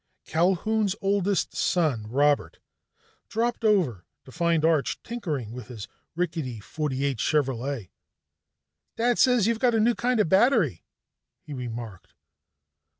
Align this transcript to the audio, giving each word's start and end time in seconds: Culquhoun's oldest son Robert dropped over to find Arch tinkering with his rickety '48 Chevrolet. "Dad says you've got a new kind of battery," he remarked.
Culquhoun's 0.25 0.95
oldest 0.99 1.55
son 1.55 2.07
Robert 2.09 2.57
dropped 3.29 3.63
over 3.63 4.07
to 4.25 4.31
find 4.31 4.65
Arch 4.65 4.99
tinkering 5.03 5.51
with 5.51 5.67
his 5.67 5.87
rickety 6.15 6.59
'48 6.59 7.19
Chevrolet. 7.19 7.91
"Dad 8.97 9.19
says 9.19 9.45
you've 9.45 9.59
got 9.59 9.75
a 9.75 9.79
new 9.79 9.93
kind 9.93 10.19
of 10.19 10.27
battery," 10.27 10.83
he 11.43 11.53
remarked. 11.53 12.15